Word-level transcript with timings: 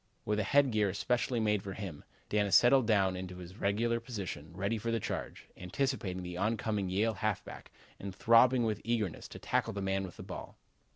With 0.25 0.39
a 0.39 0.43
head 0.43 0.71
gear, 0.71 0.89
especially 0.89 1.39
made 1.39 1.61
for 1.61 1.73
him, 1.73 2.03
Dana 2.27 2.51
settled 2.51 2.87
down 2.87 3.15
in 3.15 3.27
his 3.29 3.57
regular 3.57 3.99
position, 3.99 4.49
ready 4.57 4.79
for 4.79 4.89
the 4.89 4.99
charge, 4.99 5.45
anticipating 5.55 6.23
the 6.23 6.37
oncoming 6.37 6.89
Yale 6.89 7.13
halfback 7.13 7.69
and 7.99 8.15
throbbing 8.15 8.63
with 8.63 8.81
eagerness 8.83 9.27
to 9.27 9.37
tackle 9.37 9.73
the 9.73 9.81
man 9.83 10.03
with 10.03 10.17
the 10.17 10.23
ball. 10.23 10.57